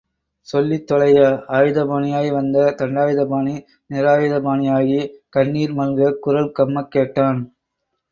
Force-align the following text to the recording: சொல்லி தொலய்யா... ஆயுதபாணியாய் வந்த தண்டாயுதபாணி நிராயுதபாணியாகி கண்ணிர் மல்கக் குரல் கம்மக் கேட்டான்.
சொல்லி 0.47 0.85
தொலய்யா... 0.91 1.27
ஆயுதபாணியாய் 1.49 2.29
வந்த 2.31 2.63
தண்டாயுதபாணி 2.79 3.53
நிராயுதபாணியாகி 3.89 4.97
கண்ணிர் 5.29 5.73
மல்கக் 5.73 6.19
குரல் 6.19 6.51
கம்மக் 6.59 6.91
கேட்டான். 6.91 7.39